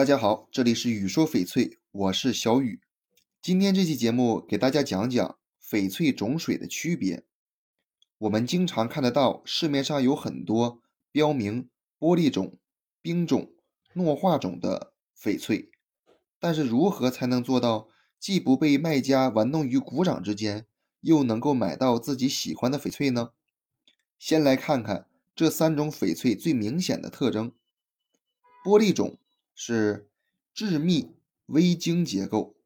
[0.00, 2.80] 大家好，这里是雨说翡翠，我是小雨。
[3.42, 7.26] 今天这期节目给大家讲讲翡翠种水的区别。
[8.16, 10.80] 我们经常看得到市面上有很多
[11.12, 11.68] 标明
[11.98, 12.56] 玻璃种、
[13.02, 13.52] 冰种、
[13.94, 15.70] 糯化种的翡翠，
[16.38, 17.88] 但是如何才能做到
[18.18, 20.64] 既不被卖家玩弄于股掌之间，
[21.02, 23.32] 又能够买到自己喜欢的翡翠呢？
[24.18, 25.06] 先来看看
[25.36, 27.52] 这三种翡翠最明显的特征：
[28.64, 29.18] 玻璃种。
[29.62, 30.08] 是
[30.54, 31.10] 致密
[31.44, 32.56] 微晶结构，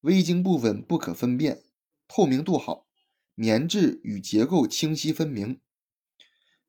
[0.00, 1.62] 微晶部分不可分辨，
[2.08, 2.86] 透明度好，
[3.34, 5.60] 棉质与结构清晰分明。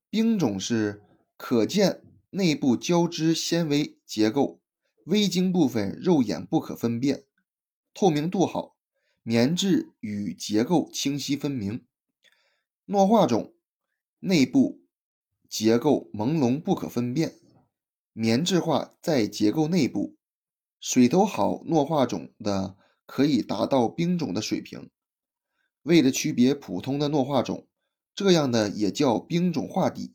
[0.09, 1.01] 冰种是
[1.37, 4.59] 可见内部交织纤维结构，
[5.05, 7.23] 微晶部分肉眼不可分辨，
[7.93, 8.75] 透明度好，
[9.23, 11.85] 棉质与结构清晰分明。
[12.87, 13.53] 糯化种
[14.19, 14.81] 内部
[15.47, 17.40] 结构朦胧不可分辨。
[18.13, 20.17] 棉质化在结构内部，
[20.81, 22.75] 水头好糯化种的
[23.05, 24.89] 可以达到冰种的水平。
[25.83, 27.67] 为了区别普通的糯化种，
[28.13, 30.13] 这样的也叫冰种化底。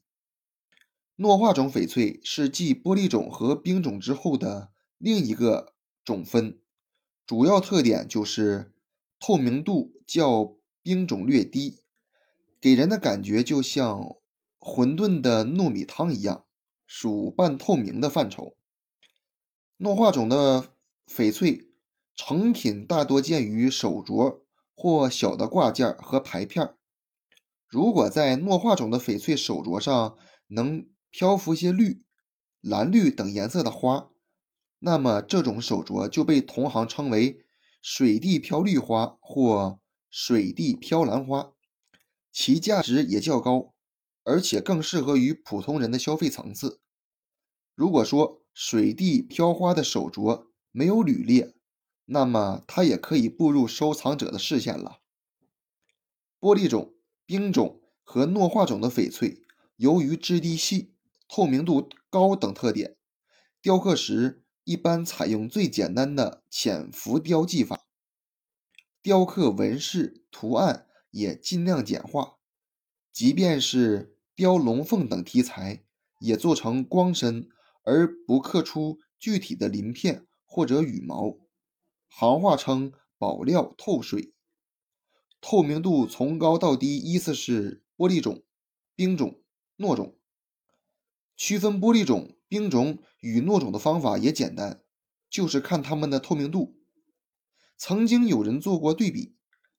[1.16, 5.74] 糯化种翡翠是继玻璃种和冰种之后的另一个
[6.04, 6.60] 种分，
[7.26, 8.74] 主要特点就是
[9.18, 11.80] 透明度较冰种略低，
[12.60, 14.16] 给人的感觉就像
[14.58, 16.45] 混沌的糯米汤一样。
[16.86, 18.56] 属半透明的范畴。
[19.78, 20.72] 糯化种的
[21.06, 21.68] 翡翠
[22.14, 24.40] 成品大多见于手镯
[24.74, 26.74] 或小的挂件和牌片。
[27.68, 30.16] 如果在糯化种的翡翠手镯上
[30.48, 32.04] 能漂浮些绿、
[32.60, 34.10] 蓝绿等颜色的花，
[34.78, 37.44] 那么这种手镯就被同行称为
[37.82, 41.52] “水地飘绿花”或“水地飘蓝花”，
[42.32, 43.74] 其价值也较高。
[44.26, 46.80] 而且更适合于普通人的消费层次。
[47.76, 51.54] 如果说水地飘花的手镯没有铝裂，
[52.06, 54.98] 那么它也可以步入收藏者的视线了。
[56.40, 59.44] 玻璃种、冰种和糯化种的翡翠，
[59.76, 60.96] 由于质地细、
[61.28, 62.96] 透明度高等特点，
[63.62, 67.86] 雕刻时一般采用最简单的浅浮雕技法，
[69.00, 72.38] 雕刻纹饰图案也尽量简化，
[73.12, 74.14] 即便是。
[74.36, 75.82] 雕龙凤等题材
[76.20, 77.48] 也做成光身，
[77.84, 81.38] 而不刻出具体的鳞片或者羽毛。
[82.06, 84.34] 行话称宝料透水，
[85.40, 88.42] 透明度从高到低，依次是玻璃种、
[88.94, 89.40] 冰种、
[89.78, 90.18] 糯种。
[91.34, 94.82] 区分玻璃种、冰种与糯种的方法也简单，
[95.30, 96.76] 就是看它们的透明度。
[97.78, 99.34] 曾经有人做过对比，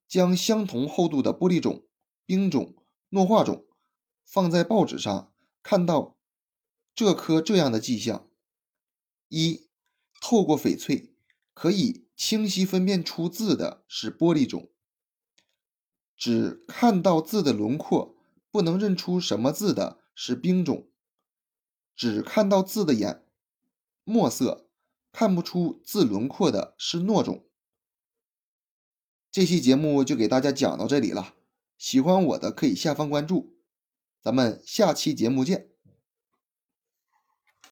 [0.08, 1.86] 将相同厚度的玻璃种、
[2.26, 2.74] 冰种、
[3.12, 3.67] 糯化种。
[4.28, 5.32] 放在报纸上
[5.64, 6.18] 看到
[6.94, 8.28] 这颗这样的迹象：
[9.30, 9.70] 一，
[10.20, 11.14] 透过翡翠
[11.54, 14.70] 可以清晰分辨出字的是玻璃种；
[16.18, 18.18] 只看到字的轮廓
[18.52, 20.90] 不能认出什么字的是冰种；
[21.96, 23.24] 只看到字的眼
[24.04, 24.68] 墨色
[25.14, 27.46] 看不出字轮廓的是糯种。
[29.32, 31.34] 这期节目就给大家讲到这里了，
[31.78, 33.57] 喜欢我的可以下方关注。
[34.28, 35.68] 咱们下期节目见。